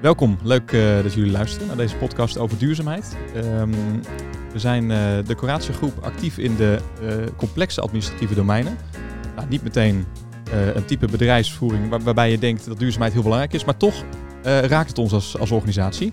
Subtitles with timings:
[0.00, 3.16] Welkom, leuk uh, dat jullie luisteren naar deze podcast over duurzaamheid.
[3.36, 3.70] Um,
[4.52, 8.76] we zijn uh, de Coratio Groep actief in de uh, complexe administratieve domeinen.
[9.36, 10.06] Nou, niet meteen
[10.74, 14.04] een type bedrijfsvoering waar, waarbij je denkt dat duurzaamheid heel belangrijk is, maar toch
[14.42, 16.12] raakt het ons als, als organisatie.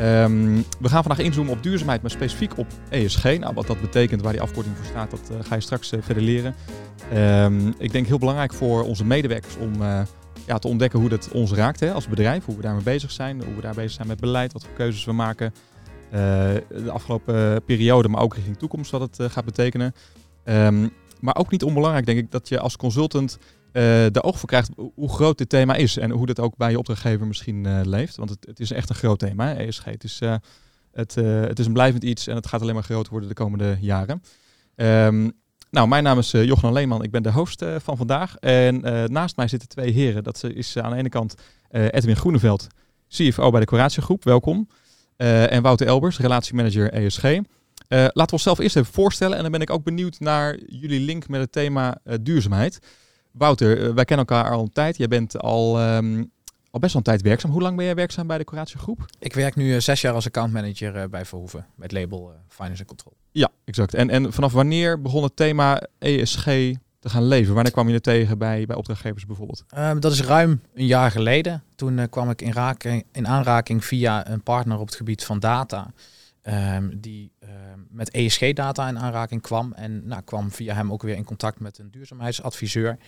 [0.00, 3.24] Um, we gaan vandaag inzoomen op duurzaamheid, maar specifiek op ESG.
[3.24, 6.54] Nou, wat dat betekent, waar die afkorting voor staat, dat ga je straks verder leren.
[7.14, 9.72] Um, ik denk heel belangrijk voor onze medewerkers om
[10.46, 12.44] ja, te ontdekken hoe dat ons raakt hè, als bedrijf.
[12.44, 13.44] Hoe we daarmee bezig zijn.
[13.44, 14.52] Hoe we daar bezig zijn met beleid.
[14.52, 15.54] Wat voor keuzes we maken.
[16.04, 16.20] Uh,
[16.68, 19.94] de afgelopen periode, maar ook richting toekomst wat het uh, gaat betekenen.
[20.44, 24.48] Um, maar ook niet onbelangrijk denk ik dat je als consultant uh, de oog voor
[24.48, 25.96] krijgt hoe groot dit thema is.
[25.96, 28.16] En hoe dat ook bij je opdrachtgever misschien leeft.
[28.16, 29.84] Want het, het, is echt een groot thema, ESG.
[29.84, 30.20] Het is,
[30.92, 34.22] het is een blijvend iets en het gaat alleen maar groter worden de komende jaren.
[34.76, 35.32] Um,
[35.74, 37.02] nou, mijn naam is uh, Leeman.
[37.02, 38.36] Ik ben de host uh, van vandaag.
[38.36, 40.24] En uh, naast mij zitten twee heren.
[40.24, 41.34] Dat is aan de ene kant
[41.70, 42.66] Edwin Groeneveld,
[43.08, 44.24] CFO bij de Coratio Groep.
[44.24, 44.68] Welkom.
[45.16, 47.22] en Wouter Elbers, relatiemanager ESG.
[47.88, 49.36] laten we onszelf eerst even voorstellen.
[49.36, 52.78] En dan ben ik ook benieuwd naar jullie link met het thema duurzaamheid.
[53.32, 54.96] Wouter, wij kennen elkaar al een tijd.
[54.96, 56.30] Jij bent al, um,
[56.74, 57.50] al best wel een tijd werkzaam.
[57.50, 59.04] Hoe lang ben jij werkzaam bij de Coratio Groep?
[59.18, 61.66] Ik werk nu zes jaar als accountmanager bij Verhoeven.
[61.74, 63.16] Met label Finance Control.
[63.30, 63.94] Ja, exact.
[63.94, 66.44] En, en vanaf wanneer begon het thema ESG
[66.98, 67.54] te gaan leven?
[67.54, 69.64] Wanneer kwam je er tegen bij, bij opdrachtgevers bijvoorbeeld?
[69.76, 71.62] Um, dat is ruim een jaar geleden.
[71.74, 75.38] Toen uh, kwam ik in, raking, in aanraking via een partner op het gebied van
[75.38, 75.92] data.
[76.42, 79.72] Um, die um, met ESG-data in aanraking kwam.
[79.72, 82.98] En nou, kwam via hem ook weer in contact met een duurzaamheidsadviseur.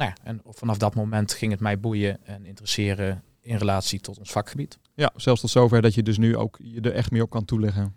[0.00, 4.18] Nou ja, en vanaf dat moment ging het mij boeien en interesseren in relatie tot
[4.18, 4.78] ons vakgebied.
[4.94, 7.44] Ja, zelfs tot zover dat je dus nu ook je er echt meer op kan
[7.44, 7.94] toeleggen.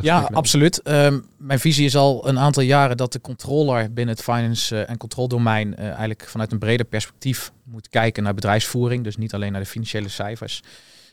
[0.00, 0.88] Ja, absoluut.
[0.88, 4.90] Um, mijn visie is al een aantal jaren dat de controller binnen het finance uh,
[4.90, 9.04] en control domein uh, eigenlijk vanuit een breder perspectief moet kijken naar bedrijfsvoering.
[9.04, 10.62] Dus niet alleen naar de financiële cijfers.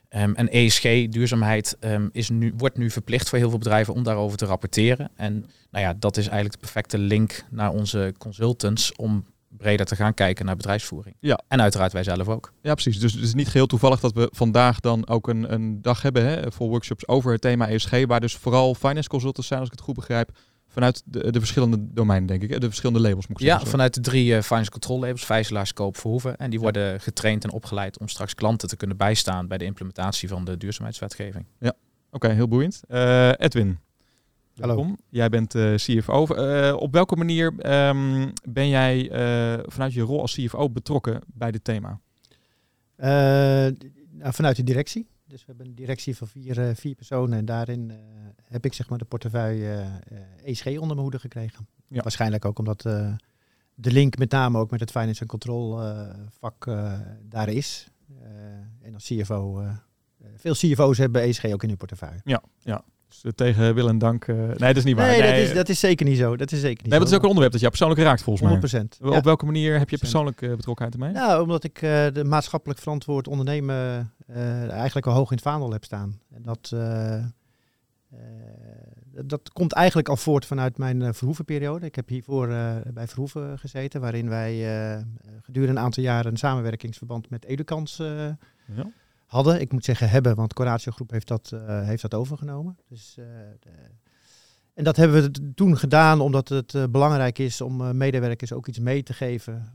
[0.10, 4.04] Um, en ESG, duurzaamheid, um, is nu, wordt nu verplicht voor heel veel bedrijven om
[4.04, 5.12] daarover te rapporteren.
[5.16, 9.26] En nou ja, dat is eigenlijk de perfecte link naar onze consultants om
[9.58, 11.16] breder te gaan kijken naar bedrijfsvoering.
[11.20, 11.40] Ja.
[11.48, 12.54] En uiteraard wij zelf ook.
[12.62, 13.00] Ja, precies.
[13.00, 16.26] Dus het is niet geheel toevallig dat we vandaag dan ook een, een dag hebben
[16.26, 19.76] hè, voor workshops over het thema ESG, waar dus vooral finance consultants zijn, als ik
[19.76, 20.30] het goed begrijp,
[20.68, 22.62] vanuit de, de verschillende domeinen, denk ik.
[22.62, 26.00] De verschillende labels moet ik Ja, vanuit de drie uh, finance control labels, Vijzelaar, Scope,
[26.00, 26.38] Verhoeven.
[26.38, 30.28] En die worden getraind en opgeleid om straks klanten te kunnen bijstaan bij de implementatie
[30.28, 31.46] van de duurzaamheidswetgeving.
[31.60, 31.74] Ja,
[32.12, 32.82] oké, heel boeiend.
[32.90, 33.80] Uh, Edwin,
[34.60, 34.96] Hallo.
[35.10, 36.28] Jij bent uh, eh, CFO.
[36.30, 37.46] Uh, eh, op welke manier
[37.88, 42.00] um, ben jij uh, vanuit je rol als CFO betrokken bij dit thema?
[44.12, 45.08] Nou, vanuit de directie.
[45.28, 47.92] Dus we hebben een directie van vier, vier personen en daarin
[48.44, 49.86] heb ik zeg maar de portefeuille
[50.44, 51.68] ESG onder mijn hoede gekregen.
[51.88, 52.02] Ja.
[52.02, 52.82] Waarschijnlijk ook omdat
[53.76, 55.80] de link met name ook met het finance en control
[56.40, 56.66] vak
[57.22, 57.88] daar is.
[58.82, 59.64] en als CFO,
[60.36, 62.22] veel CFO's hebben ESG ook in hun portefeuille.
[62.24, 62.84] Ja, ja.
[63.08, 64.28] Dus tegen wil en dank.
[64.28, 65.08] Uh, nee, dat is niet waar.
[65.08, 66.36] Nee, nee dat, is, dat is zeker niet zo.
[66.38, 68.72] Dat is zeker niet nee, het is ook een onderwerp dat jou persoonlijk raakt, volgens
[68.72, 68.84] mij.
[68.84, 69.16] 100%.
[69.18, 71.12] Op welke manier heb je persoonlijk uh, betrokkenheid ermee?
[71.12, 74.14] Nou, omdat ik uh, de maatschappelijk verantwoord ondernemen
[74.70, 76.20] eigenlijk al hoog in het vaandel heb staan.
[76.34, 76.76] En dat,
[79.26, 81.86] dat komt eigenlijk al voort vanuit mijn Verhoevenperiode.
[81.86, 82.48] Ik heb hiervoor
[82.94, 84.54] bij Verhoeven gezeten, waarin wij
[85.42, 87.98] gedurende een aantal jaren een samenwerkingsverband met Educans
[88.76, 88.92] ja
[89.26, 89.62] hadden.
[89.62, 92.78] Ik moet zeggen hebben, want Coratio Groep heeft dat, uh, heeft dat overgenomen.
[92.90, 93.26] Dus, uh,
[93.60, 93.70] de,
[94.74, 98.80] en dat hebben we toen gedaan omdat het uh, belangrijk is om medewerkers ook iets
[98.80, 99.72] mee te geven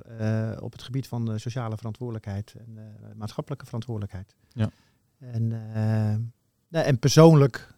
[0.60, 2.78] op het gebied van sociale verantwoordelijkheid en
[3.16, 4.34] maatschappelijke verantwoordelijkheid.
[4.49, 4.71] Ja.
[5.19, 5.49] En,
[6.69, 7.75] nou, en persoonlijk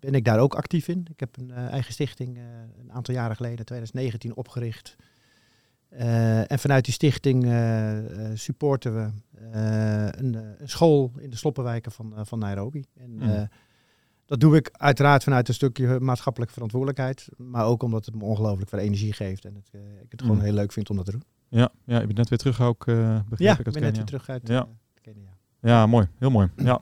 [0.00, 1.06] ben ik daar ook actief in.
[1.10, 2.38] Ik heb een eigen stichting
[2.80, 4.96] een aantal jaren geleden, 2019, opgericht.
[5.92, 7.98] Uh, en vanuit die stichting uh,
[8.34, 9.10] supporten we
[9.50, 12.84] een, een, school in de sloppenwijken van, van Nairobi.
[12.96, 13.48] En, mm.
[14.26, 17.28] Dat doe ik uiteraard vanuit een stukje maatschappelijke verantwoordelijkheid.
[17.36, 19.44] Maar ook omdat het me ongelooflijk veel energie geeft.
[19.44, 19.70] En het,
[20.02, 20.42] ik het gewoon mm.
[20.42, 21.22] heel leuk vind om dat te doen.
[21.48, 23.36] Ja, ja je bent net weer terug ook, begrepen.
[23.38, 24.68] Ja, ik ben net weer terug uit ja.
[25.02, 25.36] Kenia.
[25.60, 26.08] Ja, mooi.
[26.18, 26.50] Heel mooi.
[26.56, 26.80] Ja.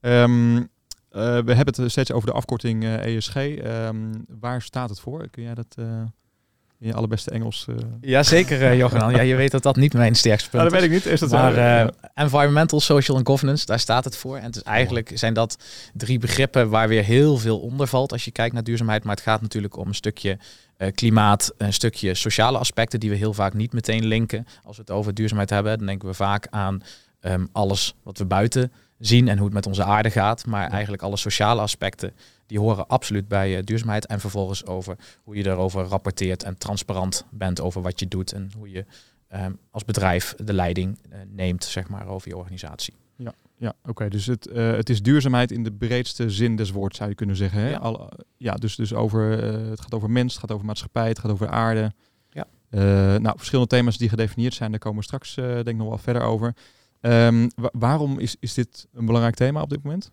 [0.00, 0.68] Um,
[1.08, 3.36] we hebben het steeds over de afkorting ESG.
[3.36, 5.28] Um, ehm, waar staat het voor?
[5.28, 5.76] Kun jij dat
[6.80, 7.66] in je allerbeste Engels.
[7.68, 7.76] Uh...
[8.00, 9.10] Ja, zeker, uh, Johan.
[9.10, 10.70] ja, je weet dat dat niet mijn sterkste punt is.
[10.70, 11.06] dat weet ik niet.
[11.06, 14.36] Is dat maar uh, environmental, social en governance, daar staat het voor.
[14.36, 15.58] En het is eigenlijk zijn dat
[15.94, 19.04] drie begrippen waar weer heel veel onder valt als je kijkt naar duurzaamheid.
[19.04, 20.38] Maar het gaat natuurlijk om een stukje
[20.94, 24.46] klimaat, een stukje sociale aspecten die we heel vaak niet meteen linken.
[24.64, 26.82] Als we het over duurzaamheid hebben, dan denken we vaak aan
[27.20, 30.46] um, alles wat we buiten zien en hoe het met onze aarde gaat.
[30.46, 32.12] Maar eigenlijk alle sociale aspecten
[32.50, 34.06] die horen absoluut bij uh, duurzaamheid.
[34.06, 38.50] En vervolgens over hoe je daarover rapporteert en transparant bent over wat je doet en
[38.56, 38.84] hoe je
[39.28, 40.98] ehm, als bedrijf de leiding
[41.28, 42.94] neemt zeg maar, over je organisatie.
[43.16, 44.08] Ja, ja oké.
[44.08, 47.60] Dus het, het is duurzaamheid in de breedste zin des woords, zou je kunnen zeggen.
[47.60, 47.90] Hè?
[48.36, 49.22] Ja, dus, dus over,
[49.70, 51.92] het gaat over mens, het gaat over maatschappij, het gaat over aarde.
[52.30, 52.46] Ja.
[53.18, 56.22] nou, verschillende thema's die gedefinieerd zijn, daar komen we straks denk ik nog wel verder
[56.22, 56.54] over.
[57.02, 60.10] Um, waarom is, is dit een belangrijk thema op dit moment?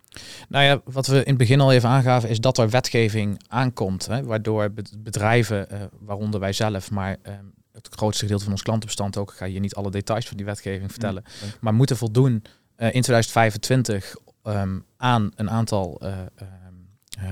[0.49, 4.05] Nou ja, wat we in het begin al even aangaven, is dat er wetgeving aankomt.
[4.05, 7.33] Hè, waardoor bedrijven, uh, waaronder wij zelf, maar uh,
[7.71, 10.45] het grootste gedeelte van ons klantenbestand ook, ik ga je niet alle details van die
[10.45, 12.43] wetgeving vertellen, mm, maar moeten voldoen
[12.77, 16.11] uh, in 2025 um, aan een aantal uh,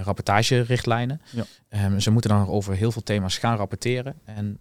[0.04, 1.22] rapportagerichtlijnen.
[1.31, 1.86] Ja.
[1.86, 4.16] Um, ze moeten dan over heel veel thema's gaan rapporteren.
[4.24, 4.60] En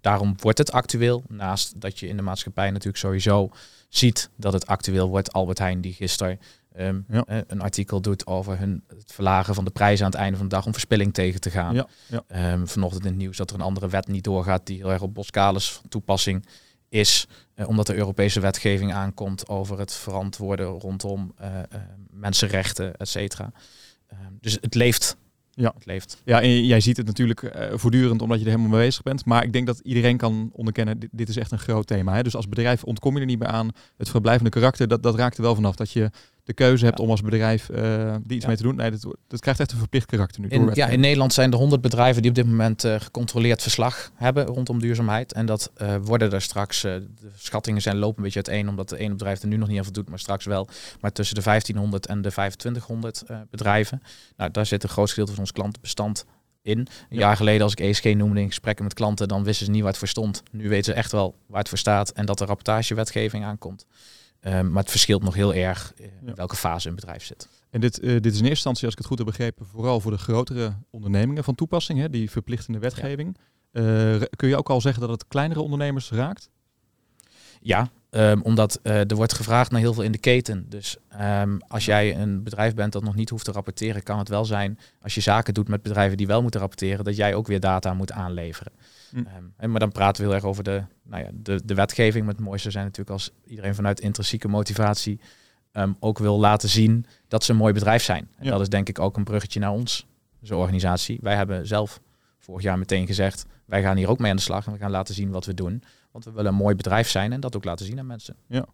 [0.00, 1.22] daarom wordt het actueel.
[1.28, 3.50] Naast dat je in de maatschappij natuurlijk sowieso
[3.88, 5.32] ziet dat het actueel wordt.
[5.32, 6.40] Albert Heijn die gisteren
[6.78, 10.48] um, een artikel doet over hun, het verlagen van de prijzen aan het einde van
[10.48, 11.74] de dag om verspilling tegen te gaan.
[11.74, 12.52] Ja, ja.
[12.52, 15.02] Um, vanochtend in het nieuws dat er een andere wet niet doorgaat die heel erg
[15.02, 16.46] op Boskalis van toepassing
[16.88, 17.26] is.
[17.54, 21.80] Uh, omdat de Europese wetgeving aankomt over het verantwoorden rondom uh, uh,
[22.10, 23.52] mensenrechten, et cetera.
[24.06, 25.16] Ehm, dus het leeft
[25.58, 25.72] ja.
[25.74, 26.22] het leeft.
[26.24, 29.24] Ja, en jij ziet het natuurlijk uh, voortdurend omdat je er helemaal mee bezig bent.
[29.24, 32.14] Maar ik denk dat iedereen kan onderkennen, dit, dit is echt een groot thema.
[32.14, 32.22] Hè?
[32.22, 33.70] Dus als bedrijf ontkom je er niet meer aan.
[33.96, 35.76] Het verblijvende karakter, dat, dat raakt er wel vanaf.
[35.76, 36.10] Dat je
[36.48, 38.76] de keuze hebt om als bedrijf uh, die iets mee te doen.
[38.76, 40.48] Nee, dat, dat krijgt echt een verplicht karakter nu.
[40.48, 44.10] In, ja, in Nederland zijn er 100 bedrijven die op dit moment uh, gecontroleerd verslag
[44.14, 45.32] hebben rondom duurzaamheid.
[45.32, 48.98] En dat uh, worden er straks, de schattingen zijn lopen een beetje uiteen, omdat de
[48.98, 50.68] ene bedrijf er nu nog niet aan voldoet, maar straks wel.
[51.00, 54.02] Maar tussen de 1500 en de 2500 bedrijven.
[54.36, 56.24] Nou, daar zit een groot gedeelte van ons klantenbestand
[56.62, 56.78] in.
[56.78, 59.80] Een jaar geleden, als ik ESG noemde in gesprekken met klanten, dan wisten ze niet
[59.80, 60.42] waar het voor stond.
[60.50, 63.86] Nu weten ze echt wel waar het voor staat en dat de rapportagewetgeving aankomt.
[64.40, 67.48] Um, maar het verschilt nog heel erg in welke fase een bedrijf zit.
[67.70, 70.00] En dit, uh, dit is in eerste instantie, als ik het goed heb begrepen, vooral
[70.00, 73.36] voor de grotere ondernemingen van toepassing, hè, die verplichtende wetgeving.
[73.72, 74.14] Ja.
[74.14, 76.50] Uh, kun je ook al zeggen dat het kleinere ondernemers raakt?
[77.60, 80.66] Ja, um, omdat uh, er wordt gevraagd naar heel veel in de keten.
[80.68, 84.28] Dus um, als jij een bedrijf bent dat nog niet hoeft te rapporteren, kan het
[84.28, 87.46] wel zijn, als je zaken doet met bedrijven die wel moeten rapporteren, dat jij ook
[87.46, 88.72] weer data moet aanleveren.
[89.10, 89.18] Hm.
[89.60, 92.24] Um, maar dan praten we heel erg over de, nou ja, de, de wetgeving.
[92.24, 95.20] Maar het mooiste zijn natuurlijk als iedereen vanuit intrinsieke motivatie
[96.00, 98.28] ook wil laten zien dat ze een mooi bedrijf zijn.
[98.36, 100.06] En dat is denk ik ook een bruggetje naar ons,
[100.40, 101.18] onze organisatie.
[101.22, 102.00] Wij hebben zelf
[102.38, 104.90] vorig jaar meteen gezegd, wij gaan hier ook mee aan de slag en we gaan
[104.90, 105.82] laten zien wat we doen.
[106.18, 108.36] Want we willen een mooi bedrijf zijn en dat ook laten zien aan mensen.
[108.46, 108.64] Ja.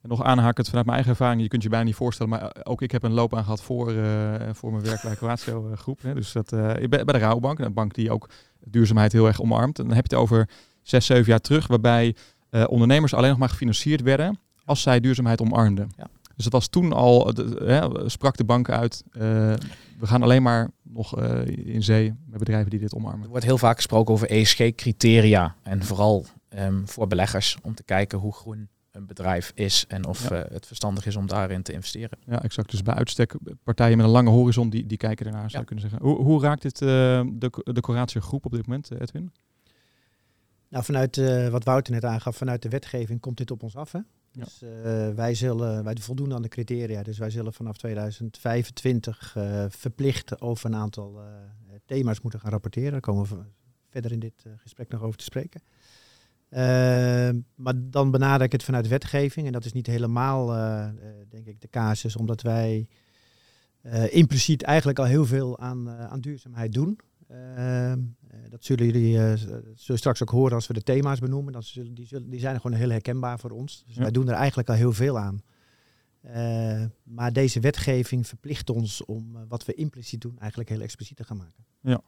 [0.00, 2.60] En nog aanhakend vanuit mijn eigen ervaring, je kunt je bijna niet voorstellen, maar eh,
[2.72, 6.02] ook ik heb een loopbaan gehad voor, uh, voor mijn werk bij Croatio uh, groep.
[6.02, 6.14] Hè.
[6.14, 8.28] Dus dat, uh, bij, de Rabobank, een bank die ook
[8.64, 9.78] duurzaamheid heel erg omarmt.
[9.78, 10.48] En dan heb je het over
[10.82, 12.16] zes, zeven jaar terug, waarbij
[12.50, 15.90] uh, ondernemers alleen nog maar gefinancierd werden als zij duurzaamheid omarmden.
[15.96, 16.06] Ja.
[16.34, 21.20] Dus dat was toen al, de, sprak de bank uit, we gaan alleen maar nog
[21.46, 23.22] in zee met bedrijven die dit omarmen.
[23.22, 26.26] Er wordt heel vaak gesproken over ESG-criteria en vooral
[26.58, 30.44] um, voor beleggers om te kijken hoe groen een bedrijf is en of ja.
[30.44, 32.18] uh, het verstandig is om daarin te investeren.
[32.26, 32.70] Ja, exact.
[32.70, 35.68] Dus bij uitstek partijen met een lange horizon die, die kijken ernaar, zou ja.
[35.68, 36.08] kunnen zeggen.
[36.08, 36.88] Hoe, hoe raakt dit uh,
[37.32, 39.32] de, de Coratio groep op dit moment, Edwin?
[40.68, 43.92] Nou, vanuit uh, wat Wouter net aangaf, vanuit de wetgeving komt dit op ons af.
[43.92, 43.98] Hè?
[44.32, 44.44] Ja.
[44.44, 44.62] Dus
[45.14, 47.02] wij zullen, wij voldoen aan de criteria.
[47.02, 49.36] Dus wij zullen vanaf 2025
[49.68, 51.20] verplicht over een aantal
[51.86, 52.92] thema's moeten gaan rapporteren.
[52.92, 53.36] Daar komen we
[53.88, 55.60] verder in dit gesprek nog over te spreken.
[56.54, 59.46] Uh, maar dan benader ik het vanuit wetgeving.
[59.46, 60.88] En dat is niet helemaal, uh,
[61.28, 62.16] denk ik, de casus.
[62.16, 62.88] Omdat wij
[63.82, 66.98] uh, impliciet eigenlijk al heel veel aan, aan duurzaamheid doen.
[67.28, 68.00] Ehm,
[68.48, 69.36] dat zullen jullie
[69.74, 71.52] zullen straks ook horen als we de thema's benoemen.
[71.52, 73.84] Dat zullen, die, zullen, die zijn gewoon heel herkenbaar voor ons.
[73.86, 74.02] Dus ja.
[74.02, 75.42] wij doen er eigenlijk al heel veel aan.
[77.02, 81.36] maar deze wetgeving verplicht ons om wat we impliciet doen eigenlijk heel expliciet te gaan
[81.36, 81.64] maken.
[81.80, 82.00] Ja,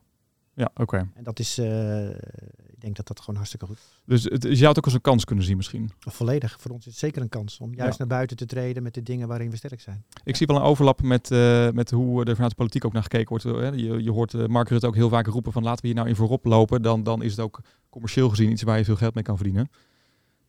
[0.57, 1.09] ja, oké.
[1.15, 4.69] En dat is, uh, ik denk dat dat gewoon hartstikke goed Dus het, je zou
[4.69, 5.91] het ook als een kans kunnen zien misschien?
[5.99, 6.57] Volledig.
[6.61, 8.05] Voor ons is het zeker een kans om juist ja.
[8.05, 10.05] naar buiten te treden met de dingen waarin we sterk zijn.
[10.09, 10.35] Ik ja.
[10.35, 13.29] zie wel een overlap met, uh, met hoe er vanuit de politiek ook naar gekeken
[13.29, 13.45] wordt.
[13.79, 16.17] Je, je hoort Mark Rutte ook heel vaak roepen van laten we hier nou in
[16.17, 16.83] voorop lopen.
[16.83, 17.61] Dan, dan is het ook
[17.91, 19.69] commercieel gezien iets waar je veel geld mee kan verdienen.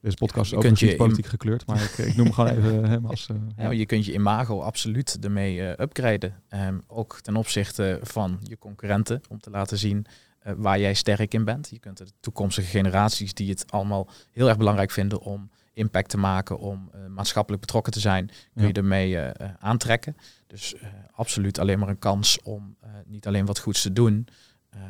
[0.08, 3.06] Deze podcast ja, is ook niet politiek gekleurd, maar ik, ik noem gewoon even hem
[3.06, 3.28] als...
[3.32, 6.44] Uh, ja, je kunt je imago absoluut ermee uh, upgraden.
[6.50, 10.06] Um, ook ten opzichte van je concurrenten, om te laten zien
[10.48, 11.70] uh, waar jij sterk in bent.
[11.70, 16.18] Je kunt de toekomstige generaties die het allemaal heel erg belangrijk vinden om impact te
[16.18, 19.18] maken, om maatschappelijk betrokken te zijn, kun je ermee
[19.60, 20.16] aantrekken.
[20.48, 20.76] Dus
[21.12, 24.28] absoluut alleen maar een kans om niet alleen wat goeds te doen,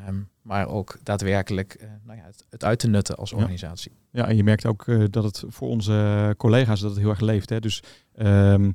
[0.07, 3.91] um, maar ook daadwerkelijk nou ja, het, het, uit te nutten als organisatie.
[3.91, 7.19] Ja, ja en je merkt ook dat het voor onze collega's dat het heel erg
[7.19, 7.49] leeft.
[7.49, 7.59] Hè?
[7.59, 7.83] Dus
[8.17, 8.71] um,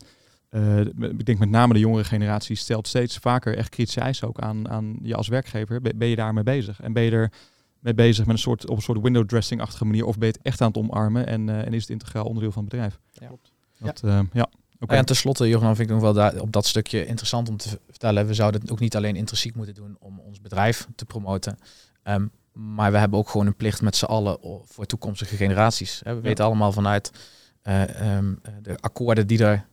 [0.51, 4.39] uh, ik denk met name de jongere generatie stelt steeds vaker echt kritische eisen ook
[4.39, 5.81] aan, aan je als werkgever.
[5.81, 6.81] Ben, ben je daarmee bezig?
[6.81, 7.33] En ben je er
[7.79, 10.05] mee bezig met een soort, op een soort window dressing-achtige manier?
[10.05, 12.63] Of ben je het echt aan het omarmen en, en is het integraal onderdeel van
[12.63, 12.99] het bedrijf?
[13.13, 13.31] Ja.
[13.79, 14.25] Dat, ja.
[14.33, 14.49] ja.
[14.83, 14.99] Okay.
[14.99, 18.27] en tenslotte, Johan, vind ik nog wel daar, op dat stukje interessant om te vertellen.
[18.27, 21.59] We zouden het ook niet alleen intrinsiek moeten doen om ons bedrijf te promoten.
[22.05, 26.01] Um, maar we hebben ook gewoon een plicht met z'n allen voor toekomstige generaties.
[26.05, 27.13] We weten allemaal vanuit
[27.65, 29.65] uh, um, de akkoorden die er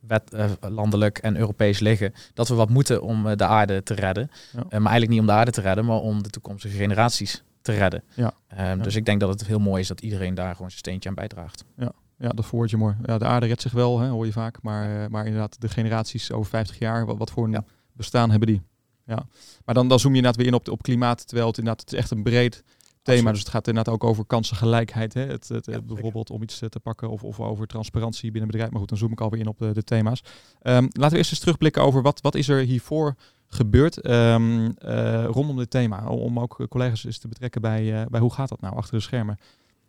[0.00, 3.94] wet, uh, landelijk en Europees liggen, dat we wat moeten om uh, de aarde te
[3.94, 4.30] redden.
[4.52, 4.62] Ja.
[4.62, 8.02] maar eigenlijk niet om de aarde te redden, maar om de toekomstige generaties te redden.
[8.14, 8.32] Ja.
[8.72, 11.08] Um, dus ik denk dat het heel mooi is dat iedereen daar gewoon zijn steentje
[11.08, 11.64] aan bijdraagt.
[11.76, 11.92] Ja.
[12.20, 12.94] Ja, dat verwoord je mooi.
[13.02, 14.62] Ja, de aarde redt zich wel, hè, hoor je vaak.
[14.62, 18.62] Maar, maar inderdaad, de generaties over 50 jaar, wat, wat voor een bestaan hebben die?
[19.06, 19.26] Ja.
[19.64, 21.92] Maar dan, dan zoom je inderdaad weer in op, op klimaat, terwijl het inderdaad het
[21.92, 22.64] is echt een breed
[23.02, 23.30] thema.
[23.30, 25.14] Dus het gaat inderdaad ook over kansengelijkheid.
[25.14, 25.26] Hè?
[25.26, 28.70] Het, het, bijvoorbeeld om iets te pakken of, of over transparantie binnen bedrijf.
[28.70, 30.22] Maar goed, dan zoom ik alweer in op de, de thema's.
[30.62, 33.14] Um, laten we eerst eens terugblikken over wat, wat is er hiervoor
[33.46, 36.06] gebeurd um, uh, rondom dit thema.
[36.06, 39.02] Om ook collega's eens te betrekken bij, uh, bij hoe gaat dat nou achter de
[39.02, 39.38] schermen.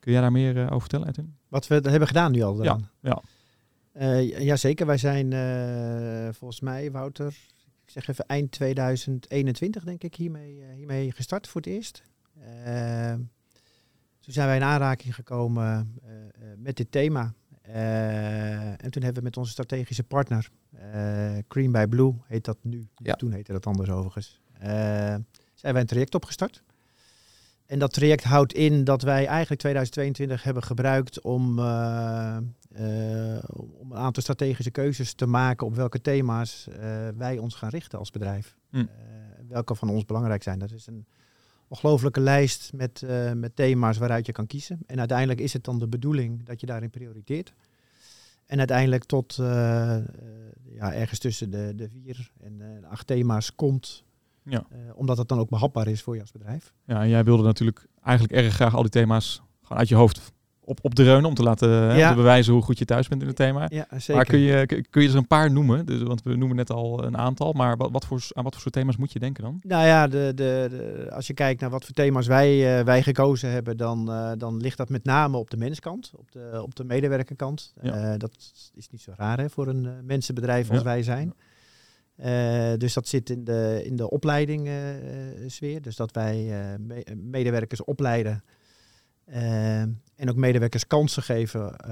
[0.01, 1.36] Kun jij daar meer uh, over vertellen, Edwin?
[1.48, 2.63] Wat we hebben gedaan nu al.
[2.63, 3.22] Ja, ja.
[4.22, 5.31] jazeker, wij zijn
[6.34, 7.27] volgens mij, Wouter,
[7.86, 12.03] ik zeg even eind 2021 denk ik hiermee, hiermee gestart voor het eerst.
[12.38, 13.13] Uh,
[14.20, 16.12] toen zijn wij in aanraking gekomen uh,
[16.58, 17.34] met dit thema.
[17.67, 20.50] Uh, en toen hebben we met onze strategische partner,
[21.48, 22.88] Green by Blue heet dat nu.
[22.96, 23.13] Ja.
[23.13, 24.41] Toen heette dat anders overigens.
[25.53, 26.63] zijn wij een traject opgestart.
[27.71, 32.37] En dat traject houdt in dat wij eigenlijk 2022 hebben gebruikt om, uh,
[32.79, 36.75] uh, om een aantal strategische keuzes te maken op welke thema's uh,
[37.17, 38.55] wij ons gaan richten als bedrijf.
[38.69, 38.85] Hm.
[39.47, 40.59] welke van ons belangrijk zijn.
[40.59, 41.05] Dat is een
[41.67, 44.79] ongelofelijke lijst met, met thema's waaruit je kan kiezen.
[44.85, 47.53] En uiteindelijk is het dan de bedoeling dat je daarin prioriteert.
[48.45, 49.35] En uiteindelijk tot
[50.73, 54.03] ja, ergens tussen de, de vier en de acht thema's komt.
[54.43, 54.65] Ja.
[54.95, 56.74] omdat het dan ook behapbaar is voor je als bedrijf.
[56.86, 60.31] Ja, en jij wilde natuurlijk eigenlijk erg graag al die thema's gewoon uit je hoofd
[60.63, 62.10] op, op de reunen om te laten ja.
[62.10, 63.65] te bewijzen hoe goed je thuis bent in het thema.
[63.69, 64.15] Ja, zeker.
[64.15, 65.86] Maar kun je, kun je er een paar noemen?
[65.86, 68.62] Dus, want we noemen net al een aantal, maar wat, wat voor, aan wat voor
[68.62, 69.60] soort thema's moet je denken dan?
[69.62, 73.03] Nou ja, de, de, de als je kijkt naar wat voor thema's wij, uh, wij
[73.03, 76.75] gekozen hebben, dan, uh, dan ligt dat met name op de menskant, op de, op
[76.75, 77.74] de medewerkerkant.
[77.81, 78.12] Ja.
[78.12, 78.31] Uh, dat
[78.74, 80.83] is niet zo raar hè, voor een mensenbedrijf als ja.
[80.83, 81.33] wij zijn.
[82.25, 84.73] Uh, dus dat zit in de, in de opleiding uh,
[85.47, 85.81] sfeer.
[85.81, 86.43] Dus dat wij
[86.79, 88.43] me medewerkers opleiden
[89.25, 91.85] en ook medewerkers kansen geven,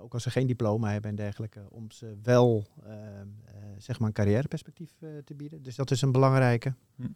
[0.00, 2.66] ook als ze geen diploma hebben en dergelijke, om ze wel
[3.78, 4.90] zeg maar een carrièreperspectief
[5.24, 5.62] te bieden.
[5.62, 6.74] Dus dat is een belangrijke.
[6.96, 7.06] Hm.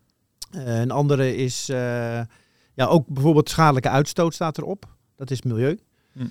[0.51, 4.97] een andere is, ja, ook bijvoorbeeld schadelijke uitstoot staat erop.
[5.17, 5.79] Dat is milieu.
[6.13, 6.27] Hm.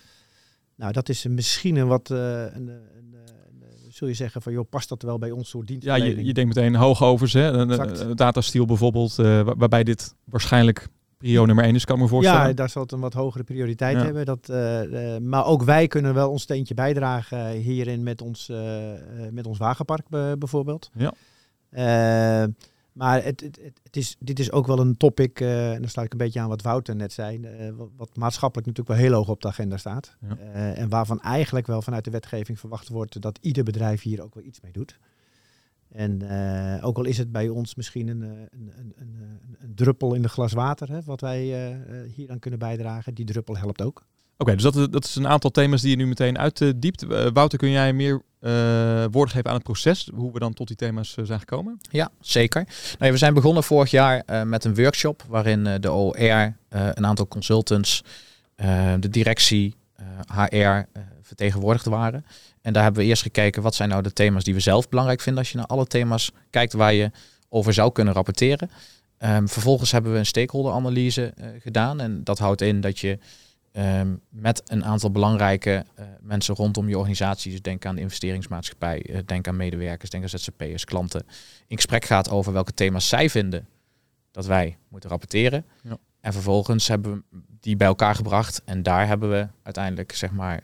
[0.75, 3.15] Nou, dat is misschien een wat, een, een, een,
[4.01, 5.85] zul je zeggen van, joh, past dat wel bij ons soort dienst?
[5.85, 7.51] Ja, je, je denkt meteen hoogovers, hè?
[7.51, 12.47] Een, datasteel bijvoorbeeld, waarbij dit waarschijnlijk prio nummer 1 is, kan me voorstellen.
[12.47, 14.25] Ja, daar zal het een wat hogere prioriteit hebben.
[14.25, 18.51] Dat, uh, uh, maar ook wij kunnen wel ons steentje bijdragen hierin met ons,
[19.31, 20.89] met ons wagenpark bijvoorbeeld.
[20.93, 21.13] Ja.
[22.91, 26.11] Maar het, het, het, is, dit is ook wel een topic, en dan sluit ik
[26.11, 27.39] een beetje aan wat Wouter net zei,
[27.75, 30.17] wat, wat, maatschappelijk natuurlijk wel heel hoog op de agenda staat.
[30.27, 30.35] Ja.
[30.73, 34.43] en waarvan eigenlijk wel vanuit de wetgeving verwacht wordt dat ieder bedrijf hier ook wel
[34.43, 34.99] iets mee doet.
[35.91, 36.21] En
[36.81, 40.29] ook al is het bij ons misschien een, een, een, een, een druppel in de
[40.29, 41.43] glas water, hè, wat wij
[42.15, 44.05] hier aan kunnen bijdragen, die druppel helpt ook.
[44.41, 47.03] Oké, dus dat, dat is een aantal thema's die je nu meteen uitdiept.
[47.03, 48.21] Uh, Wouter, kun jij meer
[49.11, 51.79] woorden geven aan het proces, hoe we dan tot die thema's zijn gekomen?
[51.91, 52.67] Ja, zeker.
[52.99, 58.03] Nou, we zijn begonnen vorig jaar met een workshop waarin de OR, een aantal consultants,
[58.99, 59.75] de directie,
[60.25, 60.81] HR
[61.21, 62.25] vertegenwoordigd waren.
[62.61, 65.21] En daar hebben we eerst gekeken wat zijn nou de thema's die we zelf belangrijk
[65.21, 67.11] vinden als je naar alle thema's kijkt waar je
[67.49, 68.69] over zou kunnen rapporteren.
[69.19, 73.19] Um, vervolgens hebben we een stakeholderanalyse gedaan en dat houdt in dat je
[73.73, 79.09] um, met een aantal belangrijke uh, mensen rondom je organisatie, dus denk aan de investeringsmaatschappij,
[79.09, 81.25] uh, denk aan medewerkers, denk aan ZZP'ers, klanten,
[81.67, 83.67] in gesprek gaat over welke thema's zij vinden
[84.31, 85.65] dat wij moeten rapporteren.
[85.83, 85.97] Ja.
[86.19, 90.63] En vervolgens hebben we die bij elkaar gebracht en daar hebben we uiteindelijk zeg maar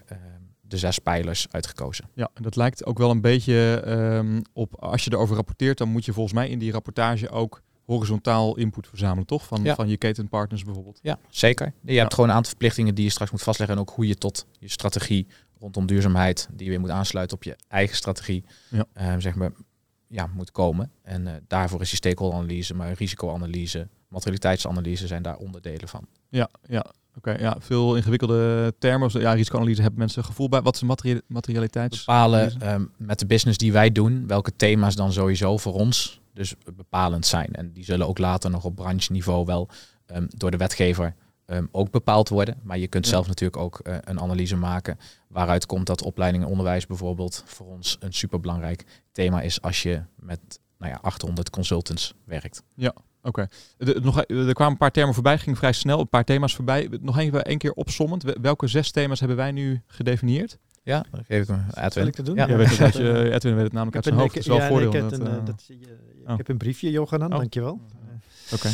[0.62, 2.10] de zes pijlers uitgekozen.
[2.14, 5.90] Ja, en dat lijkt ook wel een beetje um, op, als je erover rapporteert, dan
[5.90, 9.46] moet je volgens mij in die rapportage ook horizontaal input verzamelen, toch?
[9.46, 9.75] Van, ja.
[9.75, 11.00] van je ketenpartners bijvoorbeeld.
[11.01, 11.74] Ja, zeker.
[11.82, 12.00] Je ja.
[12.00, 14.46] hebt gewoon een aantal verplichtingen die je straks moet vastleggen en ook hoe je tot
[14.60, 15.27] je strategie
[15.60, 19.13] rondom duurzaamheid, die je weer moet aansluiten op je eigen strategie, ja.
[19.13, 19.51] Um, zeg maar,
[20.08, 20.91] ja, moet komen.
[21.01, 26.08] En uh, daarvoor is je stakeholderanalyse, maar risicoanalyse, materialiteitsanalyse zijn daar onderdelen van.
[26.29, 26.86] Ja, ja.
[27.17, 29.21] Oké, ja, veel ingewikkelde termen.
[29.21, 30.62] Ja, risicoanalyse hebben mensen een gevoel bij.
[30.62, 31.89] Wat is materie materialiteit?
[31.89, 36.55] Bepalen um, met de business die wij doen, welke thema's dan sowieso voor ons dus
[36.75, 37.53] bepalend zijn.
[37.53, 39.69] En die zullen ook later nog op brancheniveau wel
[40.05, 42.57] ehm, door de wetgever ehm, ook bepaald worden.
[42.63, 44.97] Maar je kunt zelf natuurlijk ook uh, een analyse maken
[45.27, 50.01] waaruit komt dat opleiding en onderwijs bijvoorbeeld voor ons een superbelangrijk thema is als je
[50.15, 52.63] met nou ja, 800 consultants werkt.
[52.75, 52.93] Ja,
[53.27, 53.48] oké.
[53.77, 54.48] Okay.
[54.48, 56.89] Er kwamen een paar termen voorbij, ging vrij snel, een paar thema's voorbij.
[57.01, 58.24] Nog even één keer opsommend.
[58.41, 60.57] Welke zes thema's hebben wij nu gedefinieerd?
[60.84, 62.07] Ja, dan geef ik hem Edwin.
[62.07, 62.36] ik te doen?
[62.36, 62.55] Ja, ja.
[62.55, 64.34] Weet dat je, Edwin weet het namelijk uit zijn hoofd.
[64.34, 64.88] Dat is wel voordeel.
[64.88, 65.88] Ik, heb een, uh, dat, ik
[66.27, 66.38] oh.
[66.38, 67.29] heb een briefje, Johan, oh.
[67.29, 67.81] dankjewel.
[68.53, 68.69] Oké.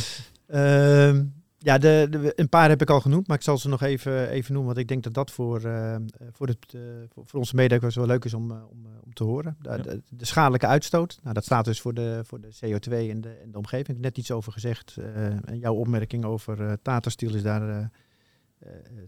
[0.49, 1.13] Okay.
[1.15, 1.21] Uh,
[1.63, 4.29] ja, de, de, een paar heb ik al genoemd, maar ik zal ze nog even,
[4.29, 5.95] even noemen, want ik denk dat dat voor, uh,
[6.31, 6.81] voor, het, uh,
[7.13, 9.55] voor, voor, onze medewerkers wel leuk is om, om, om te horen.
[9.59, 9.77] De, ja.
[9.77, 13.29] de, de, schadelijke uitstoot, nou, dat staat dus voor de, voor de CO2 en de,
[13.29, 13.87] en de omgeving.
[13.87, 14.97] Ik heb net iets over gezegd.
[15.45, 17.91] en jouw opmerking over Tata Steel is daar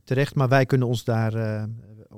[0.04, 1.68] terecht, maar wij kunnen ons daar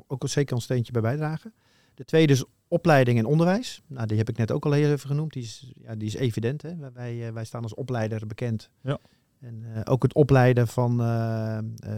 [0.08, 1.54] ook zeker een steentje bij bijdragen.
[1.94, 3.82] De tweede is opleiding en onderwijs.
[3.88, 5.34] Nou, die heb ik net ook al even genoemd.
[5.34, 6.62] Die is, ja, die is evident.
[6.62, 6.92] Hè?
[6.94, 8.70] Wij, wij staan als opleider bekend.
[8.82, 9.00] Ja.
[9.40, 11.94] En uh, ook het opleiden van, uh, uh,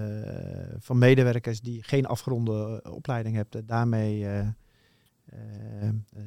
[0.79, 3.65] van medewerkers die geen afgeronde opleiding hebben.
[3.65, 4.27] Daarmee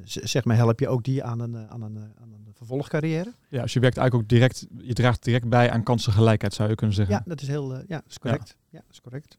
[0.04, 3.32] zeg maar, help je ook die aan een, aan een, aan een vervolgcarrière.
[3.48, 6.74] Ja, dus je werkt eigenlijk ook direct, je draagt direct bij aan kansengelijkheid, zou je
[6.74, 7.14] kunnen zeggen.
[7.14, 8.48] Ja, dat is heel, ja, dat is correct.
[8.48, 8.78] Ja.
[8.78, 9.38] ja, dat is correct.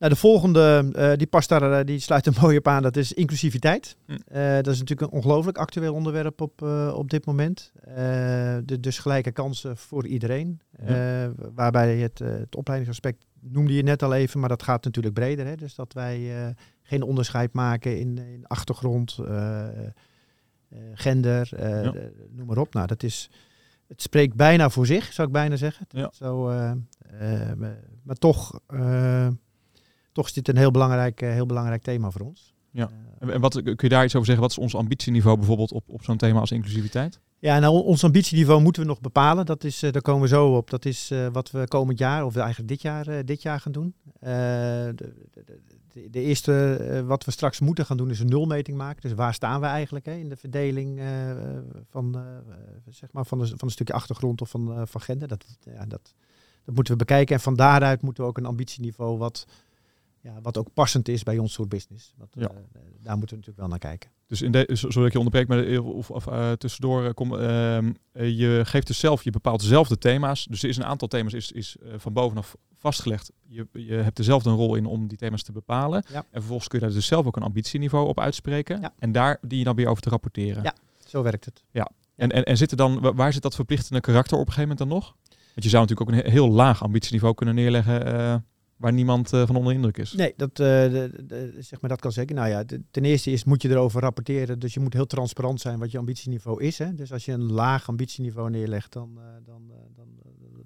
[0.00, 2.96] Nou, de volgende, uh, die past daar, uh, die sluit er mooi op aan, dat
[2.96, 3.96] is inclusiviteit.
[4.06, 4.12] Hm.
[4.12, 6.62] Uh, dat is natuurlijk een ongelooflijk actueel onderwerp op,
[6.94, 7.72] op dit moment.
[8.64, 10.60] De, dus gelijke kansen voor iedereen.
[11.54, 15.46] Waarbij het, het opleidingsaspect noemde je net al even, maar dat gaat natuurlijk breder.
[15.46, 15.54] Hè?
[15.54, 19.18] Dus dat wij geen onderscheid maken in, in achtergrond,
[20.94, 21.92] gender, ja.
[22.30, 22.74] noem maar op.
[22.74, 23.30] Nou, dat is,
[23.88, 25.86] het spreekt bijna voor zich, zou ik bijna zeggen.
[25.88, 26.10] Ja.
[26.12, 26.44] Zo,
[28.02, 28.60] maar toch
[30.20, 32.54] toch is dit een heel belangrijk, heel belangrijk thema voor ons.
[32.70, 32.90] Ja.
[33.18, 34.44] En wat kun je daar iets over zeggen?
[34.44, 37.20] Wat is ons ambitieniveau bijvoorbeeld op, op zo'n thema als inclusiviteit?
[37.38, 39.46] Ja, nou, ons ambitieniveau moeten we nog bepalen.
[39.46, 40.70] Dat is, uh, daar komen we zo op.
[40.70, 43.72] Dat is uh, wat we komend jaar, of eigenlijk dit jaar, uh, dit jaar gaan
[43.72, 43.94] doen.
[44.20, 45.14] De, de,
[45.92, 49.02] de, de, eerste wat we straks moeten gaan doen is een nulmeting maken.
[49.02, 51.00] Dus waar staan we eigenlijk hè, in de verdeling
[51.90, 52.22] van,
[52.88, 55.28] zeg maar van, de, van een stukje achtergrond of van, van gender?
[55.28, 56.14] Dat, ja, dat,
[56.64, 57.34] dat moeten we bekijken.
[57.34, 59.46] En van daaruit moeten we ook een ambitieniveau wat
[60.22, 62.14] ja, wat ook passend is bij ons soort business.
[62.32, 62.50] Ja.
[62.50, 62.56] uh,
[63.02, 64.10] daar moeten we natuurlijk wel naar kijken.
[64.26, 67.36] Dus in de, je onderbreek, maar of, of uh, tussendoor uh, kom,
[68.12, 70.44] je geeft dus zelf, je bepaalt zelf de thema's.
[70.44, 73.32] Dus er is een aantal thema's is, is van bovenaf vastgelegd.
[73.46, 76.04] Je, je hebt dezelfde een rol in om die thema's te bepalen.
[76.08, 76.16] Ja.
[76.16, 78.80] En vervolgens kun je daar dus zelf ook een ambitieniveau op uitspreken.
[78.80, 78.94] Ja.
[78.98, 80.62] En daar die je dan weer over te rapporteren.
[80.62, 80.74] Ja,
[81.06, 81.64] zo werkt het.
[81.70, 81.90] Ja.
[82.16, 84.90] En, en, en zit er dan, waar zit dat verplichtende karakter op een gegeven moment
[84.90, 85.16] dan nog?
[85.28, 88.44] Want je zou natuurlijk ook een heel laag ambitieniveau kunnen neerleggen
[88.80, 90.12] waar niemand uh, van onder indruk is.
[90.12, 92.34] Nee, dat, uh, de, de, zeg maar, dat kan zeker.
[92.34, 94.58] Nou ja, de, ten eerste is, moet je erover rapporteren.
[94.58, 96.78] Dus je moet heel transparant zijn wat je ambitieniveau is.
[96.78, 96.94] Hè?
[96.94, 99.62] Dus als je een laag ambitieniveau neerlegt, dan, uh, dan,
[99.96, 100.06] dan,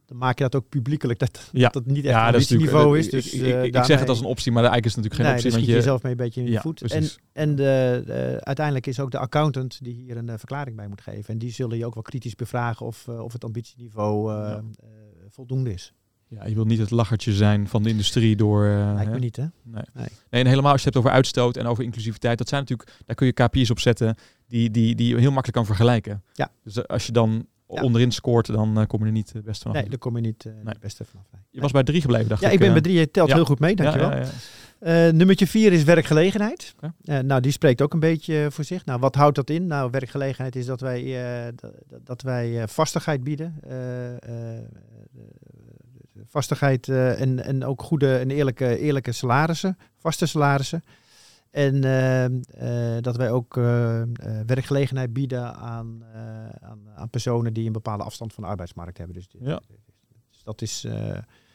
[0.07, 1.69] dan, maak je dat ook plubliek dat, ja.
[1.69, 3.11] dat het niet echt ja, een ambitieniveau is.
[3.11, 5.31] Dus, ik, ik, ik, ik zeg het als een optie, maar eigenlijk is het natuurlijk
[5.31, 5.51] geen nee, optie.
[5.51, 6.79] Want je je jezelf mee een beetje in ja, de voet.
[6.79, 7.19] Precies.
[7.33, 11.01] En, en de, de, uiteindelijk is ook de accountant die hier een verklaring bij moet
[11.01, 11.33] geven.
[11.33, 14.33] En die zullen je ook wel kritisch bevragen of, of het ambitieniveau
[15.29, 15.95] voldoende is.
[16.35, 18.65] Ja, je wilt niet het lachertje zijn van de industrie door...
[18.65, 19.43] Uh, Lijkt me niet, hè?
[19.43, 19.53] Nee.
[19.73, 19.83] nee.
[19.95, 20.43] nee.
[20.43, 23.17] en helemaal als je het hebt over uitstoot en over inclusiviteit, dat zijn natuurlijk, daar
[23.17, 24.17] kun je KPI's op zetten
[24.49, 26.23] die, die, die je heel makkelijk kan vergelijken.
[26.33, 26.51] Ja.
[26.65, 27.83] Dus als je dan ja.
[27.83, 29.81] onderin scoort, dan uh, kom je er niet het beste vanaf.
[29.81, 30.63] Nee, dan kom je niet uh, nee.
[30.65, 31.27] het beste vanaf.
[31.33, 31.41] Nee.
[31.51, 32.53] Je was bij drie gebleven, dacht ja, ik.
[32.53, 32.99] Ja, ik ben bij drie.
[32.99, 33.35] Je telt ja.
[33.35, 34.11] heel goed mee, dankjewel.
[34.11, 34.27] Ja.
[34.81, 36.75] Uh, nummertje vier is werkgelegenheid.
[36.77, 37.21] Okay.
[37.21, 38.85] Nou, die spreekt ook een beetje voor zich.
[38.85, 39.67] Nou, wat houdt dat in?
[39.67, 41.17] Nou, werkgelegenheid is dat wij,
[42.05, 43.61] dat wij vastigheid bieden.
[46.35, 50.85] Vastigheid en, en ook goede en eerlijke, eerlijke salarissen, vaste salarissen.
[51.51, 51.81] En
[53.03, 53.55] dat wij ook
[54.47, 56.05] werkgelegenheid bieden aan,
[56.61, 59.17] aan, aan, personen die een bepaalde afstand van de arbeidsmarkt hebben.
[59.17, 59.61] Dus, ja.
[60.31, 60.87] dus dat is...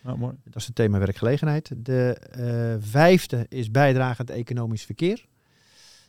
[0.06, 0.36] Oh, mooi.
[0.44, 1.72] Dat is het thema werkgelegenheid.
[1.78, 5.26] De uh, vijfde is bijdrage aan het economisch verkeer.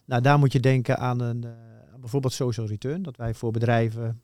[0.05, 1.51] Nou, daar moet je denken aan een, uh,
[2.01, 3.03] bijvoorbeeld social return.
[3.03, 4.23] Dat wij voor bedrijven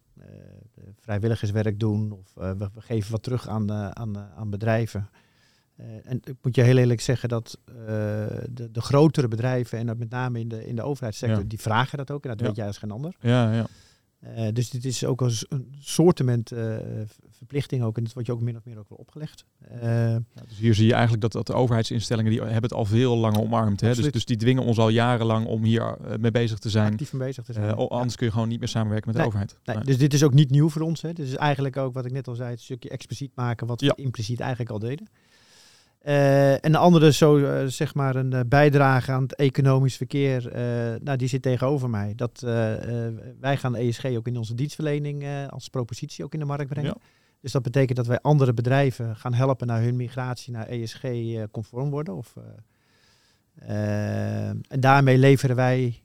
[1.01, 2.13] vrijwilligerswerk doen.
[2.13, 5.09] Of we, we, geven wat terug aan, aan, aan bedrijven.
[6.05, 10.11] en ik moet je heel eerlijk zeggen dat de, de, grotere bedrijven, en dat met
[10.11, 11.49] name in de, in de overheidssector, ja.
[11.49, 12.23] die vragen dat ook.
[12.23, 12.47] En dat ja.
[12.47, 13.17] weet jij als geen ander.
[13.21, 13.67] Ja, ja.
[14.37, 16.77] Uh, dus dit is ook als een soortement uh,
[17.31, 17.97] verplichting ook.
[17.97, 19.45] En dat wordt je ook min of meer ook wel opgelegd.
[19.73, 22.85] Uh, ja, dus hier zie je eigenlijk dat, dat de overheidsinstellingen die hebben het al
[22.85, 23.81] veel langer omarmd.
[23.81, 23.95] Hè?
[23.95, 26.93] Dus, dus die dwingen ons al jarenlang om hier mee bezig te zijn.
[26.93, 27.75] Actief mee bezig te zijn.
[27.75, 28.19] anders ja.
[28.19, 29.59] kun je gewoon niet meer samenwerken met nee, de overheid.
[29.65, 31.03] Nee, dus dit is ook niet nieuw voor ons.
[31.03, 31.13] Hè.
[31.13, 33.93] Dit is eigenlijk ook wat ik net al zei, het stukje expliciet maken wat we
[33.97, 35.09] impliciet eigenlijk al deden.
[36.07, 40.51] Uh, en de andere, zo, uh, zeg maar, een uh, bijdrage aan het economisch verkeer,
[41.03, 42.13] nou, die zit tegenover mij.
[42.17, 42.41] Dat,
[43.41, 46.91] wij gaan ESG ook in onze dienstverlening als propositie ook in de markt brengen.
[47.01, 47.07] Ja.
[47.41, 52.15] Dus dat betekent dat wij andere bedrijven gaan helpen naar hun migratie naar ESG-conform worden.
[52.15, 52.35] Of,
[53.55, 56.03] en daarmee leveren wij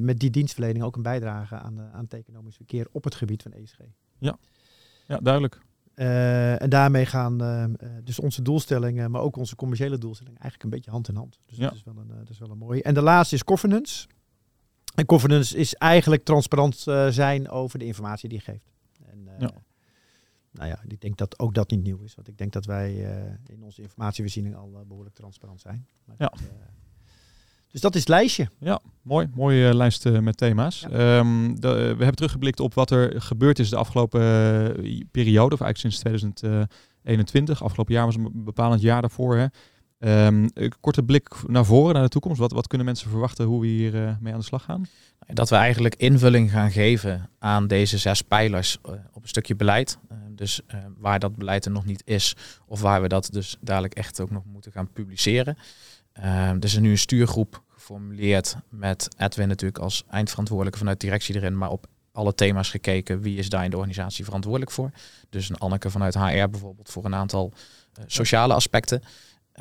[0.00, 3.52] met die dienstverlening ook een bijdrage aan, aan het economisch verkeer op het gebied van
[3.52, 3.78] ESG.
[4.18, 4.38] Ja,
[5.06, 5.60] ja duidelijk.
[5.96, 7.64] Uh, en daarmee gaan uh,
[8.04, 11.38] dus onze doelstellingen, maar ook onze commerciële doelstellingen eigenlijk een beetje hand in hand.
[11.46, 11.64] Dus ja.
[11.64, 12.82] dat, is wel een, dat is wel een mooie.
[12.82, 14.06] En de laatste is governance.
[14.94, 16.76] En governance is eigenlijk transparant
[17.10, 18.72] zijn over de informatie die je geeft.
[19.04, 19.50] En, ja.
[20.50, 22.14] Nou ja, ik denk dat ook dat niet nieuw is.
[22.14, 22.94] Want ik denk dat wij
[23.46, 25.86] in onze informatievoorziening al behoorlijk transparant zijn.
[26.04, 26.28] Maar ja.
[26.28, 26.40] Dat,
[27.72, 28.48] dus dat is het lijstje.
[28.58, 29.28] Ja, mooi.
[29.34, 30.86] Mooie uh, lijst uh, met thema's.
[30.90, 31.18] Ja.
[31.18, 34.20] Um, de, we hebben teruggeblikt op wat er gebeurd is de afgelopen
[34.86, 37.62] uh, periode, of eigenlijk sinds 2021.
[37.62, 39.36] Afgelopen jaar was een bepalend jaar daarvoor.
[39.36, 39.46] Hè.
[40.26, 40.48] Um,
[40.80, 42.38] korte blik naar voren, naar de toekomst.
[42.38, 44.86] Wat, wat kunnen mensen verwachten hoe we hier mee aan de slag gaan?
[45.26, 48.78] Dat we eigenlijk invulling gaan geven aan deze zes pijlers
[49.12, 49.98] op een stukje beleid.
[50.28, 50.60] dus
[50.98, 54.30] waar dat beleid er nog niet is, of waar we dat dus dadelijk echt ook
[54.30, 55.56] nog moeten gaan publiceren.
[56.18, 61.58] Um, er is nu een stuurgroep geformuleerd met Edwin natuurlijk als eindverantwoordelijke vanuit directie erin,
[61.58, 63.20] maar op alle thema's gekeken.
[63.20, 64.90] Wie is daar in de organisatie verantwoordelijk voor?
[65.30, 67.52] Dus een Anneke vanuit HR bijvoorbeeld voor een aantal
[67.98, 69.02] uh, sociale aspecten.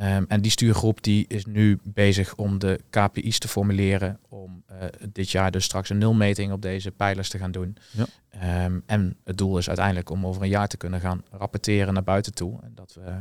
[0.02, 4.78] Um, en die stuurgroep die is nu bezig om de KPI's te formuleren om uh,
[5.10, 7.78] dit jaar dus straks een nulmeting op deze pijlers te gaan doen.
[7.92, 8.66] Ja.
[8.66, 12.04] Um, en het doel is uiteindelijk om over een jaar te kunnen gaan rapporteren naar
[12.04, 12.60] buiten toe.
[12.62, 13.12] En dat we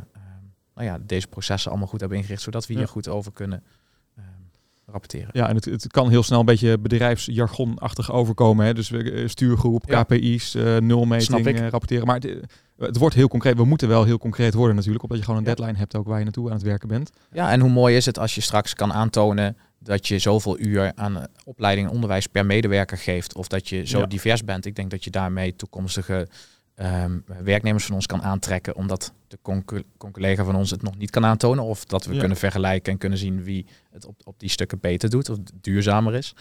[0.75, 3.63] nou ja, deze processen allemaal goed hebben ingericht, zodat we hier goed over kunnen
[4.19, 4.25] uh,
[4.87, 5.29] rapporteren.
[5.33, 8.67] Ja, en het, het kan heel snel een beetje bedrijfsjargonachtig overkomen.
[8.67, 8.75] Hè?
[8.75, 10.03] Dus we, stuurgroep, ja.
[10.03, 12.07] KPI's, uh, nulmeting, uh, rapporteren.
[12.07, 12.37] Maar het,
[12.77, 13.57] het, wordt heel concreet.
[13.57, 15.55] We moeten wel heel concreet worden natuurlijk, omdat je gewoon een ja.
[15.55, 17.11] deadline hebt ook waar je naartoe aan het werken bent.
[17.33, 20.93] Ja, en hoe mooi is het als je straks kan aantonen dat je zoveel uur
[20.95, 24.67] aan opleiding en onderwijs per medewerker geeft, of dat je zo divers bent.
[24.67, 26.29] Ik denk dat je daarmee toekomstige
[26.83, 29.39] um, werknemers van ons kan aantrekken, omdat de
[30.13, 31.65] collega van ons het nog niet kan aantonen.
[31.65, 32.19] Of dat we ja.
[32.19, 36.15] kunnen vergelijken en kunnen zien wie het op, op die stukken beter doet of duurzamer
[36.15, 36.35] is.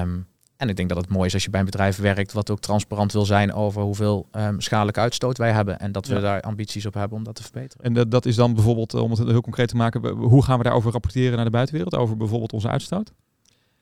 [0.00, 2.50] Um, en ik denk dat het mooi is als je bij een bedrijf werkt wat
[2.50, 5.78] ook transparant wil zijn over hoeveel um, schadelijke uitstoot wij hebben.
[5.78, 6.20] En dat we ja.
[6.20, 7.84] daar ambities op hebben om dat te verbeteren.
[7.84, 10.64] En dat, dat is dan bijvoorbeeld, om het heel concreet te maken, hoe gaan we
[10.64, 11.94] daarover rapporteren naar de buitenwereld?
[11.94, 13.12] Over bijvoorbeeld onze uitstoot?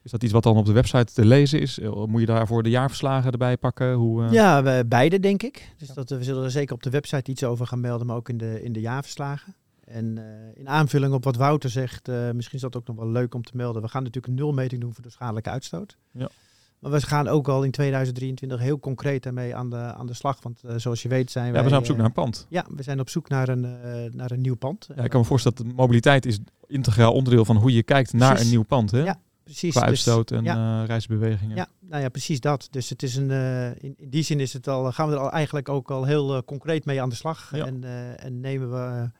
[0.02, 1.78] Is dat iets wat dan op de website te lezen is?
[2.06, 3.92] Moet je daarvoor de jaarverslagen erbij pakken?
[3.94, 4.32] Hoe, uh...
[4.32, 5.74] Ja, we, beide denk ik.
[5.78, 8.28] Dus dat, we zullen er zeker op de website iets over gaan melden, maar ook
[8.28, 9.54] in de, in de jaarverslagen.
[9.84, 13.08] En uh, in aanvulling op wat Wouter zegt, uh, misschien is dat ook nog wel
[13.08, 13.82] leuk om te melden.
[13.82, 15.96] We gaan natuurlijk een nulmeting doen voor de schadelijke uitstoot.
[16.10, 16.28] Ja.
[16.78, 20.42] Maar we gaan ook al in 2023 heel concreet daarmee aan de, aan de slag.
[20.42, 21.62] Want uh, zoals je weet zijn ja, wij...
[21.62, 22.46] we zijn op zoek naar een pand.
[22.48, 23.60] Ja, we zijn op zoek naar een,
[24.12, 24.88] naar een nieuw pand.
[24.96, 28.28] Ja, ik kan me voorstellen dat mobiliteit is integraal onderdeel van hoe je kijkt naar
[28.28, 28.44] precies.
[28.44, 28.90] een nieuw pand.
[28.90, 29.02] Hè?
[29.02, 29.20] Ja,
[29.52, 29.74] precies.
[29.74, 30.80] Qua uitstoot dus, en ja.
[30.80, 31.56] uh, reisbewegingen.
[31.56, 32.68] Ja, nou ja, precies dat.
[32.70, 35.20] Dus het is een, uh, in, in, die zin is het al, gaan we er
[35.20, 37.56] al eigenlijk ook al heel concreet mee aan de slag.
[37.56, 37.66] Ja.
[37.66, 37.84] En,
[38.18, 39.10] en, nemen we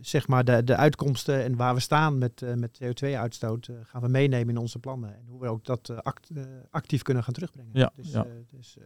[0.00, 4.48] zeg maar de, de uitkomsten en waar we staan met, met CO2-uitstoot, gaan we meenemen
[4.48, 5.14] in onze plannen.
[5.14, 6.30] En hoe we ook dat act,
[6.70, 7.70] actief kunnen gaan terugbrengen.
[7.72, 8.26] Ja, dus ja.
[8.50, 8.76] dus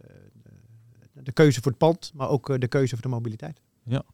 [1.12, 3.60] de, de keuze voor het pand, maar ook de keuze voor de mobiliteit.
[3.84, 4.04] Ja.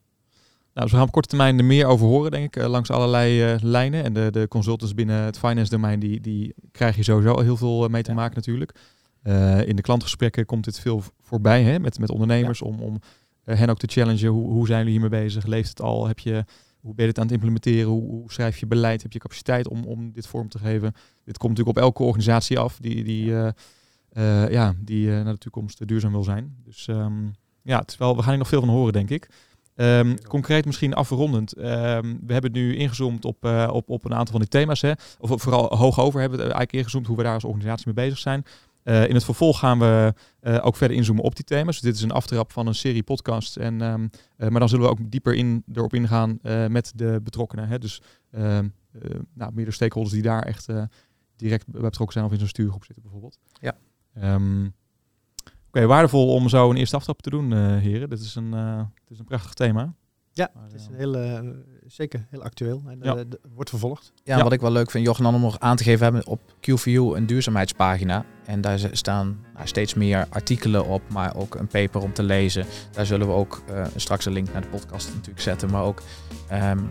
[0.79, 2.91] Nou, dus we gaan op korte termijn er meer over horen, denk ik, uh, langs
[2.91, 4.05] allerlei uh, lijnen.
[4.05, 7.85] En de, de consultants binnen het finance domein, die, die krijg je sowieso heel veel
[7.85, 8.17] uh, mee te ja.
[8.17, 8.75] maken natuurlijk.
[9.69, 12.67] in de klantgesprekken komt dit veel voorbij hè, met, met ondernemers ja.
[12.67, 13.01] om, om
[13.45, 14.29] hen ook te challengen.
[14.29, 15.47] Hoe, hoe zijn jullie hiermee bezig?
[15.47, 16.07] Leeft het al?
[16.07, 16.45] Heb je,
[16.81, 17.91] hoe ben je het aan het implementeren?
[17.91, 19.03] Hoe, hoe schrijf je beleid?
[19.03, 20.93] Heb je capaciteit om, om dit vorm te geven?
[21.25, 23.55] Dit komt natuurlijk op elke organisatie af die, die, ja.
[24.51, 26.57] ja, die naar de toekomst duurzaam wil zijn.
[26.65, 29.29] Dus um, ja, het is wel, we gaan hier nog veel van horen, denk ik.
[29.81, 31.59] Um, concreet misschien afrondend.
[31.59, 34.81] Um, we hebben nu ingezoomd op, uh, op, op een aantal van die thema's.
[34.81, 34.93] Hè.
[35.19, 38.19] Of vooral hoog over hebben we eigenlijk ingezoomd hoe we daar als organisatie mee bezig
[38.19, 38.45] zijn.
[38.85, 41.75] Uh, in het vervolg gaan we uh, ook verder inzoomen op die thema's.
[41.75, 43.57] Dus dit is een aftrap van een serie podcasts.
[43.57, 46.39] En, um, maar dan zullen we ook dieper in, erop ingaan
[46.69, 47.69] met de betrokkenen.
[47.69, 47.79] Hè.
[47.79, 50.67] Dus nou, meerdere stakeholders die daar echt
[51.37, 53.39] direct bij betrokken zijn of in zo'n stuurgroep zitten bijvoorbeeld.
[53.61, 53.77] Ja.
[55.69, 58.09] Oké, okay, waardevol om zo een eerste aftrap te doen, uh, heren.
[58.09, 59.95] Dit is een, uh, dit is een prachtig thema.
[60.33, 61.39] Ja, maar, het is een heel, uh,
[61.87, 63.25] zeker heel actueel en ja.
[63.55, 64.13] wordt vervolgd.
[64.25, 66.27] Ja, ja, wat ik wel leuk vind, Jochen, om nog aan te geven, we hebben
[66.27, 68.25] op QVU een duurzaamheidspagina.
[68.45, 72.67] En daar staan nou, steeds meer artikelen op, maar ook een paper om te lezen.
[72.93, 73.63] Daar zullen we ook
[73.97, 76.03] straks een link naar de podcast natuurlijk zetten, maar ook,
[76.53, 76.89] um,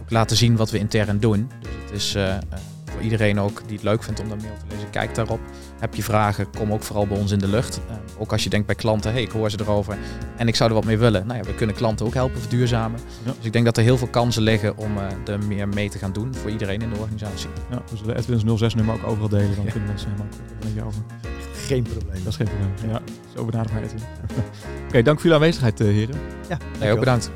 [0.00, 1.50] ook laten zien wat we intern doen.
[1.90, 4.90] Dus het is voor iedereen ook die het leuk vindt om meer over te lezen,
[4.90, 5.40] kijk daarop.
[5.78, 7.80] Heb je vragen, kom ook vooral bij ons in de lucht.
[7.90, 9.96] Uh, ook als je denkt bij klanten, hey, ik hoor ze erover
[10.36, 11.26] en ik zou er wat mee willen.
[11.26, 13.00] Nou ja, we kunnen klanten ook helpen verduurzamen.
[13.24, 13.32] Ja.
[13.36, 15.98] Dus ik denk dat er heel veel kansen liggen om uh, er meer mee te
[15.98, 17.48] gaan doen voor iedereen in de organisatie.
[17.70, 19.70] Ja, dus de Edwins 06 nummer ook overal delen, dan ja.
[19.70, 21.02] kunnen mensen hem ook een beetje over.
[21.52, 22.24] Geen probleem.
[22.24, 23.00] Dat is geen probleem, ja.
[23.36, 23.82] Zo benaderen
[24.88, 26.16] Oké, dank voor jullie aanwezigheid, heren.
[26.48, 27.30] Ja, Nee, ook bedankt.